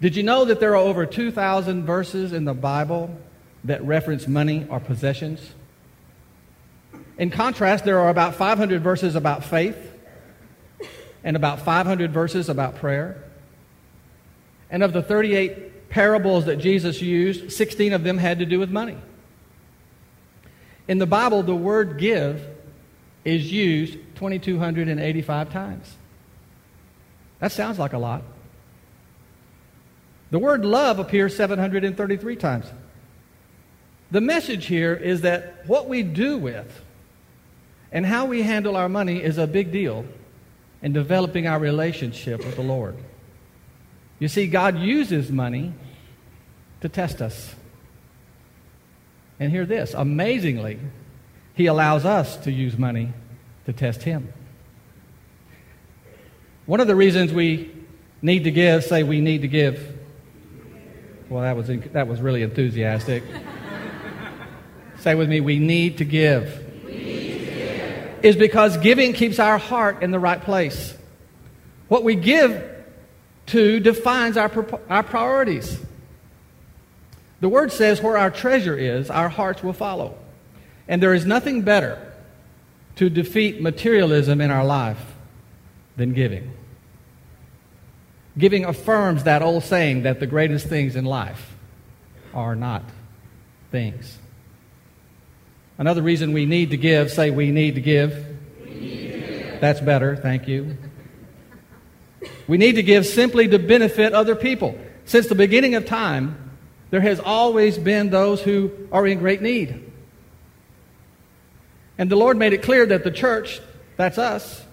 Did 0.00 0.16
you 0.16 0.22
know 0.22 0.44
that 0.46 0.60
there 0.60 0.72
are 0.72 0.76
over 0.76 1.06
2,000 1.06 1.84
verses 1.84 2.32
in 2.32 2.44
the 2.44 2.54
Bible 2.54 3.16
that 3.64 3.82
reference 3.84 4.26
money 4.26 4.66
or 4.68 4.80
possessions? 4.80 5.52
In 7.18 7.30
contrast, 7.30 7.84
there 7.84 8.00
are 8.00 8.08
about 8.08 8.34
500 8.34 8.82
verses 8.82 9.14
about 9.14 9.44
faith 9.44 9.76
and 11.22 11.36
about 11.36 11.60
500 11.60 12.12
verses 12.12 12.48
about 12.48 12.76
prayer. 12.76 13.22
And 14.70 14.82
of 14.82 14.92
the 14.92 15.02
38 15.02 15.88
parables 15.90 16.46
that 16.46 16.56
Jesus 16.56 17.00
used, 17.00 17.52
16 17.52 17.92
of 17.92 18.02
them 18.02 18.18
had 18.18 18.40
to 18.40 18.46
do 18.46 18.58
with 18.58 18.70
money. 18.70 18.96
In 20.88 20.98
the 20.98 21.06
Bible, 21.06 21.42
the 21.42 21.54
word 21.54 21.98
give 21.98 22.46
is 23.24 23.50
used 23.50 23.94
2,285 24.16 25.52
times. 25.52 25.94
That 27.40 27.52
sounds 27.52 27.78
like 27.78 27.92
a 27.92 27.98
lot. 27.98 28.22
The 30.30 30.38
word 30.38 30.64
love 30.64 30.98
appears 30.98 31.36
733 31.36 32.36
times. 32.36 32.66
The 34.10 34.20
message 34.20 34.66
here 34.66 34.94
is 34.94 35.22
that 35.22 35.66
what 35.66 35.88
we 35.88 36.02
do 36.02 36.38
with 36.38 36.82
and 37.92 38.04
how 38.04 38.26
we 38.26 38.42
handle 38.42 38.76
our 38.76 38.88
money 38.88 39.22
is 39.22 39.38
a 39.38 39.46
big 39.46 39.70
deal 39.72 40.04
in 40.82 40.92
developing 40.92 41.46
our 41.46 41.58
relationship 41.58 42.44
with 42.44 42.56
the 42.56 42.62
Lord. 42.62 42.96
You 44.18 44.28
see, 44.28 44.46
God 44.46 44.78
uses 44.78 45.30
money 45.30 45.72
to 46.80 46.88
test 46.88 47.22
us. 47.22 47.54
And 49.40 49.50
hear 49.50 49.66
this 49.66 49.94
amazingly, 49.94 50.78
He 51.54 51.66
allows 51.66 52.04
us 52.04 52.36
to 52.38 52.52
use 52.52 52.76
money 52.76 53.12
to 53.66 53.72
test 53.72 54.02
Him. 54.02 54.32
One 56.66 56.80
of 56.80 56.86
the 56.86 56.96
reasons 56.96 57.32
we 57.32 57.72
need 58.22 58.44
to 58.44 58.50
give, 58.50 58.84
say 58.84 59.02
we 59.02 59.20
need 59.20 59.42
to 59.42 59.48
give. 59.48 59.98
Well, 61.28 61.42
that 61.42 61.56
was, 61.56 61.68
that 61.92 62.08
was 62.08 62.20
really 62.20 62.42
enthusiastic. 62.42 63.22
say 65.00 65.14
with 65.14 65.28
me, 65.28 65.40
we 65.40 65.58
need 65.58 65.98
to 65.98 66.04
give. 66.04 66.62
Is 68.22 68.36
because 68.36 68.78
giving 68.78 69.12
keeps 69.12 69.38
our 69.38 69.58
heart 69.58 70.02
in 70.02 70.10
the 70.10 70.18
right 70.18 70.40
place. 70.40 70.96
What 71.88 72.02
we 72.02 72.14
give 72.14 72.74
to 73.46 73.80
defines 73.80 74.38
our, 74.38 74.50
our 74.88 75.02
priorities. 75.02 75.78
The 77.40 77.48
word 77.50 77.72
says, 77.72 78.00
where 78.00 78.16
our 78.16 78.30
treasure 78.30 78.76
is, 78.76 79.10
our 79.10 79.28
hearts 79.28 79.62
will 79.62 79.74
follow. 79.74 80.16
And 80.88 81.02
there 81.02 81.14
is 81.14 81.24
nothing 81.24 81.62
better 81.62 82.12
to 82.96 83.08
defeat 83.08 83.60
materialism 83.60 84.40
in 84.40 84.50
our 84.50 84.64
life 84.64 85.00
than 85.96 86.12
giving. 86.12 86.50
Giving 88.36 88.64
affirms 88.64 89.24
that 89.24 89.42
old 89.42 89.62
saying 89.62 90.02
that 90.02 90.20
the 90.20 90.26
greatest 90.26 90.66
things 90.66 90.96
in 90.96 91.04
life 91.04 91.56
are 92.32 92.56
not 92.56 92.82
things. 93.70 94.18
Another 95.78 96.02
reason 96.02 96.32
we 96.32 96.46
need 96.46 96.70
to 96.70 96.76
give, 96.76 97.10
say 97.10 97.30
we 97.30 97.50
need 97.50 97.76
to 97.76 97.80
give. 97.80 98.24
Need. 98.66 99.58
That's 99.60 99.80
better, 99.80 100.16
thank 100.16 100.46
you. 100.46 100.76
We 102.46 102.58
need 102.58 102.74
to 102.74 102.82
give 102.82 103.06
simply 103.06 103.48
to 103.48 103.58
benefit 103.58 104.12
other 104.12 104.34
people. 104.34 104.78
Since 105.04 105.28
the 105.28 105.34
beginning 105.34 105.74
of 105.74 105.86
time, 105.86 106.52
there 106.90 107.00
has 107.00 107.18
always 107.20 107.78
been 107.78 108.10
those 108.10 108.42
who 108.42 108.70
are 108.92 109.06
in 109.06 109.18
great 109.18 109.42
need. 109.42 109.92
And 111.98 112.10
the 112.10 112.16
Lord 112.16 112.36
made 112.36 112.52
it 112.52 112.62
clear 112.62 112.86
that 112.86 113.04
the 113.04 113.10
church, 113.10 113.60
that's 113.96 114.18
us, 114.18 114.64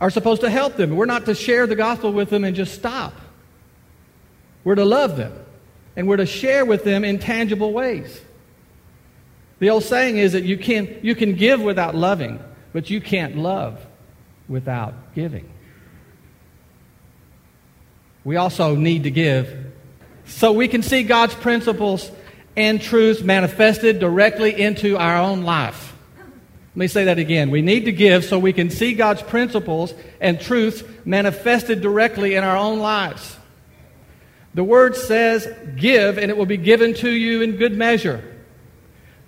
are 0.00 0.10
supposed 0.10 0.42
to 0.42 0.50
help 0.50 0.76
them. 0.76 0.96
We're 0.96 1.06
not 1.06 1.26
to 1.26 1.34
share 1.34 1.66
the 1.66 1.76
gospel 1.76 2.12
with 2.12 2.30
them 2.30 2.44
and 2.44 2.54
just 2.54 2.74
stop. 2.74 3.14
We're 4.64 4.76
to 4.76 4.84
love 4.84 5.16
them 5.16 5.32
and 5.96 6.06
we're 6.06 6.18
to 6.18 6.26
share 6.26 6.64
with 6.64 6.84
them 6.84 7.04
in 7.04 7.18
tangible 7.18 7.72
ways. 7.72 8.20
The 9.58 9.70
old 9.70 9.82
saying 9.82 10.18
is 10.18 10.32
that 10.32 10.44
you 10.44 10.56
can, 10.56 11.00
you 11.02 11.14
can 11.14 11.34
give 11.34 11.60
without 11.60 11.94
loving, 11.94 12.38
but 12.72 12.90
you 12.90 13.00
can't 13.00 13.36
love 13.36 13.84
without 14.48 15.14
giving. 15.14 15.50
We 18.22 18.36
also 18.36 18.76
need 18.76 19.04
to 19.04 19.10
give 19.10 19.72
so 20.26 20.52
we 20.52 20.68
can 20.68 20.82
see 20.82 21.02
God's 21.02 21.34
principles 21.34 22.10
and 22.56 22.80
truths 22.80 23.22
manifested 23.22 23.98
directly 23.98 24.60
into 24.60 24.96
our 24.96 25.16
own 25.18 25.42
life. 25.42 25.94
Let 26.18 26.76
me 26.76 26.86
say 26.86 27.04
that 27.04 27.18
again. 27.18 27.50
We 27.50 27.62
need 27.62 27.86
to 27.86 27.92
give 27.92 28.24
so 28.24 28.38
we 28.38 28.52
can 28.52 28.70
see 28.70 28.94
God's 28.94 29.22
principles 29.22 29.94
and 30.20 30.40
truths 30.40 30.84
manifested 31.04 31.80
directly 31.80 32.34
in 32.34 32.44
our 32.44 32.56
own 32.56 32.78
lives. 32.78 33.36
The 34.54 34.64
word 34.64 34.96
says, 34.96 35.46
Give, 35.76 36.18
and 36.18 36.30
it 36.30 36.36
will 36.36 36.46
be 36.46 36.56
given 36.56 36.94
to 36.94 37.10
you 37.10 37.42
in 37.42 37.56
good 37.56 37.76
measure. 37.76 38.22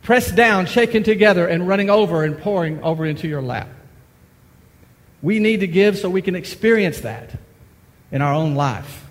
Pressed 0.02 0.34
down, 0.34 0.66
shaken 0.66 1.02
together, 1.02 1.46
and 1.46 1.68
running 1.68 1.90
over 1.90 2.24
and 2.24 2.38
pouring 2.38 2.82
over 2.82 3.04
into 3.04 3.28
your 3.28 3.42
lap. 3.42 3.68
We 5.22 5.38
need 5.38 5.60
to 5.60 5.66
give 5.66 5.98
so 5.98 6.08
we 6.08 6.22
can 6.22 6.34
experience 6.34 7.00
that 7.00 7.38
in 8.10 8.22
our 8.22 8.32
own 8.32 8.54
life. 8.54 9.06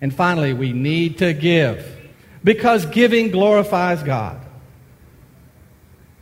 And 0.00 0.14
finally, 0.14 0.52
we 0.52 0.72
need 0.72 1.18
to 1.18 1.32
give 1.32 1.97
because 2.48 2.86
giving 2.86 3.30
glorifies 3.30 4.02
God. 4.02 4.40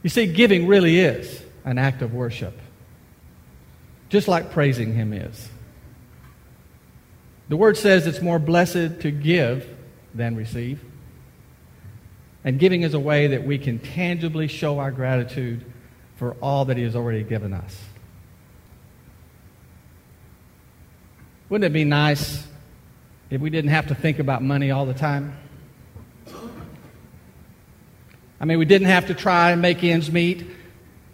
You 0.03 0.11
see, 0.11 0.27
giving 0.27 0.67
really 0.67 0.99
is 0.99 1.41
an 1.65 1.79
act 1.79 2.03
of 2.03 2.15
worship, 2.15 2.59
just 4.09 4.27
like 4.27 4.51
praising 4.51 4.93
Him 4.93 5.12
is. 5.12 5.49
The 7.49 7.57
word 7.57 7.77
says 7.77 8.09
it's 8.09 8.21
more 8.21 8.41
blessed 8.41 9.03
to 9.03 9.12
give 9.12 9.69
than 10.17 10.35
receive. 10.35 10.83
And 12.43 12.59
giving 12.59 12.83
is 12.83 12.95
a 12.95 12.99
way 12.99 13.29
that 13.29 13.45
we 13.45 13.57
can 13.57 13.79
tangibly 13.79 14.49
show 14.49 14.81
our 14.81 14.91
gratitude 14.91 15.65
for 16.17 16.33
all 16.43 16.65
that 16.65 16.77
He 16.77 16.83
has 16.83 16.97
already 16.97 17.23
given 17.23 17.53
us. 17.53 17.85
Wouldn't 21.51 21.71
it 21.71 21.73
be 21.73 21.85
nice 21.85 22.45
if 23.31 23.41
we 23.41 23.49
didn't 23.49 23.71
have 23.71 23.87
to 23.87 23.95
think 23.95 24.19
about 24.19 24.43
money 24.43 24.73
all 24.73 24.87
the 24.87 24.93
time? 24.93 25.39
I 28.40 28.44
mean, 28.44 28.59
we 28.59 28.64
didn't 28.64 28.88
have 28.88 29.07
to 29.07 29.14
try 29.14 29.53
and 29.53 29.62
make 29.62 29.83
ends 29.83 30.11
meet, 30.11 30.46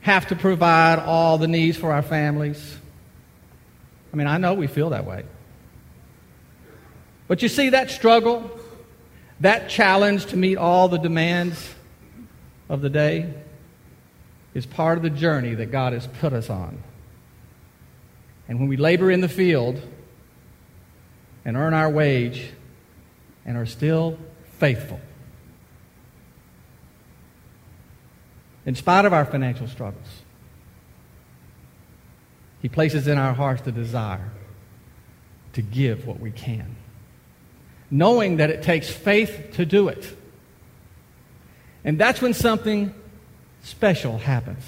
have 0.00 0.26
to 0.28 0.36
provide 0.36 0.98
all 0.98 1.38
the 1.38 1.48
needs 1.48 1.76
for 1.76 1.92
our 1.92 2.02
families. 2.02 2.76
I 4.12 4.16
mean, 4.16 4.26
I 4.26 4.38
know 4.38 4.54
we 4.54 4.66
feel 4.66 4.90
that 4.90 5.06
way. 5.06 5.24
But 7.28 7.42
you 7.42 7.48
see, 7.48 7.70
that 7.70 7.90
struggle, 7.90 8.50
that 9.40 9.70
challenge 9.70 10.26
to 10.26 10.36
meet 10.36 10.56
all 10.56 10.88
the 10.88 10.98
demands 10.98 11.74
of 12.68 12.80
the 12.80 12.90
day 12.90 13.32
is 14.54 14.66
part 14.66 14.98
of 14.98 15.02
the 15.02 15.10
journey 15.10 15.54
that 15.54 15.66
God 15.70 15.92
has 15.92 16.06
put 16.06 16.32
us 16.32 16.50
on. 16.50 16.82
And 18.48 18.58
when 18.58 18.68
we 18.68 18.76
labor 18.76 19.10
in 19.10 19.20
the 19.20 19.28
field 19.28 19.80
and 21.44 21.56
earn 21.56 21.72
our 21.72 21.88
wage 21.88 22.50
and 23.46 23.56
are 23.56 23.66
still 23.66 24.18
faithful, 24.58 25.00
in 28.64 28.74
spite 28.74 29.04
of 29.04 29.12
our 29.12 29.24
financial 29.24 29.66
struggles, 29.68 30.22
He 32.60 32.68
places 32.68 33.08
in 33.08 33.18
our 33.18 33.34
hearts 33.34 33.62
the 33.62 33.72
desire 33.72 34.30
to 35.54 35.62
give 35.62 36.06
what 36.06 36.20
we 36.20 36.30
can 36.30 36.76
knowing 37.92 38.38
that 38.38 38.48
it 38.48 38.62
takes 38.62 38.90
faith 38.90 39.50
to 39.52 39.66
do 39.66 39.88
it. 39.88 40.16
And 41.84 41.98
that's 41.98 42.22
when 42.22 42.32
something 42.32 42.94
special 43.62 44.16
happens. 44.16 44.64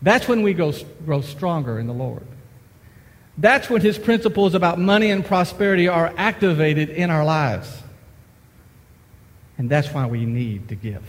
That's 0.00 0.26
when 0.26 0.42
we 0.42 0.54
grow 0.54 1.20
stronger 1.20 1.78
in 1.78 1.86
the 1.86 1.92
Lord. 1.92 2.26
That's 3.36 3.68
when 3.68 3.82
his 3.82 3.98
principles 3.98 4.54
about 4.54 4.78
money 4.78 5.10
and 5.10 5.24
prosperity 5.24 5.86
are 5.86 6.12
activated 6.16 6.88
in 6.88 7.10
our 7.10 7.24
lives. 7.24 7.70
And 9.58 9.68
that's 9.68 9.88
why 9.92 10.06
we 10.06 10.24
need 10.24 10.70
to 10.70 10.74
give. 10.74 11.04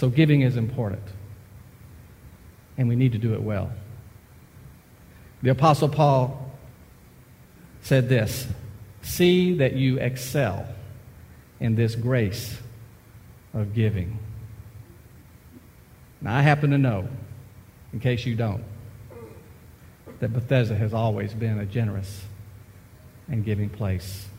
So 0.00 0.08
giving 0.08 0.40
is 0.40 0.56
important. 0.56 1.02
And 2.78 2.88
we 2.88 2.96
need 2.96 3.12
to 3.12 3.18
do 3.18 3.34
it 3.34 3.42
well. 3.42 3.70
The 5.42 5.50
Apostle 5.50 5.90
Paul 5.90 6.50
said 7.82 8.08
this 8.08 8.48
See 9.02 9.58
that 9.58 9.74
you 9.74 9.98
excel 9.98 10.66
in 11.60 11.74
this 11.74 11.96
grace 11.96 12.56
of 13.52 13.74
giving. 13.74 14.18
Now, 16.22 16.34
I 16.34 16.40
happen 16.40 16.70
to 16.70 16.78
know, 16.78 17.06
in 17.92 18.00
case 18.00 18.24
you 18.24 18.34
don't, 18.34 18.64
that 20.20 20.32
Bethesda 20.32 20.76
has 20.76 20.94
always 20.94 21.34
been 21.34 21.58
a 21.58 21.66
generous 21.66 22.24
and 23.28 23.44
giving 23.44 23.68
place. 23.68 24.29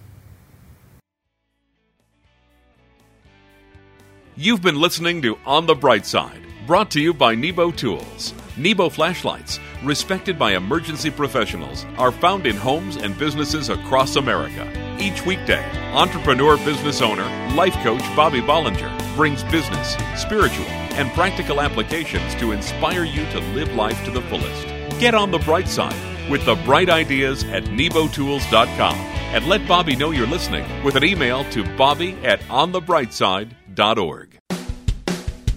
You've 4.41 4.63
been 4.63 4.81
listening 4.81 5.21
to 5.21 5.37
On 5.45 5.67
the 5.67 5.75
Bright 5.75 6.03
Side, 6.03 6.41
brought 6.65 6.89
to 6.91 6.99
you 6.99 7.13
by 7.13 7.35
Nebo 7.35 7.69
Tools. 7.69 8.33
Nebo 8.57 8.89
flashlights, 8.89 9.59
respected 9.83 10.39
by 10.39 10.55
emergency 10.55 11.11
professionals, 11.11 11.85
are 11.99 12.11
found 12.11 12.47
in 12.47 12.55
homes 12.55 12.95
and 12.95 13.15
businesses 13.19 13.69
across 13.69 14.15
America. 14.15 14.65
Each 14.99 15.23
weekday, 15.27 15.63
entrepreneur 15.93 16.57
business 16.57 17.03
owner, 17.03 17.27
life 17.53 17.75
coach 17.83 18.01
Bobby 18.15 18.41
Bollinger 18.41 19.15
brings 19.15 19.43
business, 19.43 19.95
spiritual, 20.19 20.65
and 20.97 21.11
practical 21.11 21.61
applications 21.61 22.33
to 22.39 22.51
inspire 22.51 23.03
you 23.03 23.23
to 23.29 23.39
live 23.53 23.71
life 23.75 24.03
to 24.05 24.09
the 24.09 24.23
fullest. 24.23 24.65
Get 24.99 25.13
on 25.13 25.29
the 25.29 25.37
bright 25.45 25.67
side 25.67 26.31
with 26.31 26.43
the 26.45 26.55
bright 26.65 26.89
ideas 26.89 27.43
at 27.43 27.65
nebotools.com 27.65 29.10
and 29.33 29.47
let 29.47 29.67
Bobby 29.67 29.95
know 29.95 30.11
you're 30.11 30.27
listening 30.27 30.65
with 30.83 30.95
an 30.95 31.03
email 31.03 31.43
to 31.51 31.63
bobby 31.75 32.13
at 32.23 32.39
onthebrightside.org. 32.41 34.37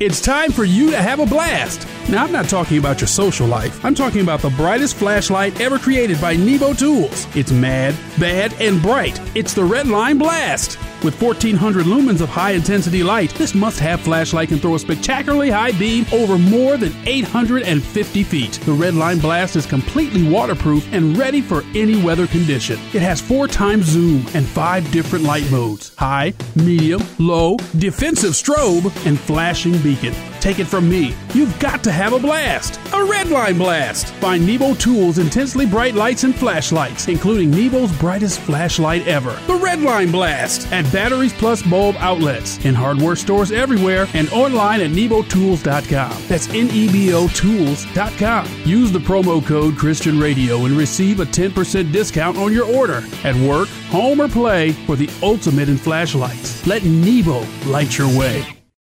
It's 0.01 0.21
time 0.21 0.51
for 0.51 0.65
you 0.65 0.91
to 0.91 1.01
have 1.01 1.21
a 1.21 1.27
blast. 1.27 1.87
Now, 2.11 2.25
I'm 2.25 2.33
not 2.33 2.49
talking 2.49 2.79
about 2.79 3.01
your 3.01 3.07
social 3.07 3.47
life. 3.47 3.85
I'm 3.85 3.95
talking 3.95 4.23
about 4.23 4.41
the 4.41 4.51
brightest 4.51 4.97
flashlight 4.97 5.61
ever 5.61 5.79
created 5.79 6.21
by 6.21 6.35
Nebo 6.35 6.75
Tools. 6.75 7.29
It's 7.37 7.53
mad, 7.53 7.95
bad, 8.19 8.53
and 8.61 8.83
bright. 8.83 9.21
It's 9.37 9.55
the 9.55 9.63
Redline 9.63 10.19
Blast. 10.19 10.79
With 11.05 11.21
1400 11.21 11.85
lumens 11.85 12.23
of 12.23 12.31
high 12.31 12.53
intensity 12.53 13.03
light, 13.03 13.29
this 13.35 13.55
must 13.55 13.79
have 13.79 14.01
flashlight 14.01 14.49
can 14.49 14.59
throw 14.59 14.75
a 14.75 14.79
spectacularly 14.79 15.51
high 15.51 15.73
beam 15.73 16.07
over 16.15 16.39
more 16.39 16.79
than 16.79 16.95
850 17.05 18.23
feet. 18.23 18.53
The 18.53 18.73
Redline 18.73 19.21
Blast 19.21 19.55
is 19.55 19.67
completely 19.67 20.27
waterproof 20.27 20.91
and 20.95 21.15
ready 21.15 21.43
for 21.43 21.63
any 21.75 22.03
weather 22.03 22.27
condition. 22.27 22.79
It 22.95 23.03
has 23.03 23.21
four 23.21 23.47
times 23.49 23.85
zoom 23.85 24.25
and 24.33 24.47
five 24.47 24.91
different 24.93 25.27
light 25.27 25.51
modes 25.51 25.95
high, 25.97 26.33
medium, 26.57 27.03
low, 27.19 27.59
defensive 27.77 28.33
strobe, 28.33 28.87
and 29.07 29.21
flashing 29.21 29.77
beacon. 29.83 30.15
Take 30.45 30.59
it 30.59 30.67
from 30.67 30.91
me, 30.91 31.15
you've 31.33 31.59
got 31.59 31.83
to 31.85 31.91
have 31.91 32.13
a 32.13 32.19
blast. 32.19 32.75
A 32.93 32.99
Redline 32.99 33.57
Blast. 33.57 34.13
Find 34.17 34.47
Nebo 34.47 34.75
Tools 34.75 35.17
intensely 35.17 35.65
bright 35.65 35.95
lights 35.95 36.25
and 36.25 36.37
flashlights, 36.37 37.09
including 37.09 37.51
Nebo's 37.51 37.91
brightest 37.99 38.41
flashlight 38.41 39.09
ever. 39.09 39.31
The 39.47 39.59
Redline 39.59 40.13
Blast 40.13 40.71
at 40.71 40.85
Batteries 40.93 41.33
Plus 41.33 41.63
bulb 41.63 41.97
outlets 41.99 42.63
in 42.67 42.75
hardware 42.75 43.17
stores 43.17 43.53
everywhere 43.53 44.07
and 44.13 44.29
online 44.33 44.83
at 44.83 44.91
nebotools.com. 44.91 46.23
That's 46.29 46.49
N 46.51 46.69
E 46.73 46.93
B 46.93 47.15
O 47.15 47.27
Tools.com. 47.29 48.47
Use 48.67 48.93
the 48.93 48.99
promo 48.99 49.43
code 49.43 49.79
Christian 49.79 50.21
Radio 50.21 50.67
and 50.67 50.77
receive 50.77 51.21
a 51.21 51.25
10% 51.25 51.91
discount 51.91 52.37
on 52.37 52.53
your 52.53 52.67
order 52.67 53.03
at 53.25 53.35
work, 53.37 53.69
home, 53.89 54.21
or 54.21 54.29
play 54.29 54.73
for 54.73 54.95
the 54.95 55.09
ultimate 55.23 55.71
in 55.71 55.79
flashlights. 55.79 56.67
Let 56.67 56.85
Nebo 56.85 57.47
light 57.65 57.97
your 57.97 58.09
way. 58.09 58.54